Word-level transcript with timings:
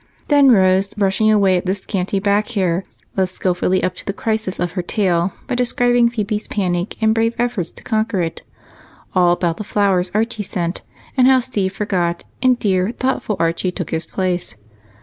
Then 0.29 0.49
Rose, 0.51 0.95
brushing 0.95 1.29
away 1.29 1.57
at 1.57 1.67
the 1.67 1.75
scanty 1.75 2.17
back 2.17 2.47
hair, 2.47 2.85
led 3.15 3.29
skillfully 3.29 3.83
up 3.83 3.93
to 3.97 4.03
the 4.03 4.13
crisis 4.17 4.59
of 4.59 4.71
her 4.71 4.81
tale 4.81 5.33
by 5.45 5.53
describing 5.53 6.09
Phebe's 6.09 6.47
panic 6.47 6.95
and 7.03 7.13
brave 7.13 7.35
efforts 7.37 7.69
to 7.69 7.83
conquer 7.83 8.19
it; 8.23 8.41
all 9.13 9.31
about 9.31 9.57
the 9.57 9.63
flowers 9.63 10.09
Archie 10.15 10.41
sent 10.41 10.79
her; 10.79 10.83
and 11.17 11.27
how 11.27 11.39
Steve 11.39 11.73
forgot, 11.73 12.23
and 12.41 12.57
dear, 12.57 12.89
thoughtful 12.89 13.35
Archie 13.37 13.71
took 13.71 13.91
his 13.91 14.07
place. 14.07 14.55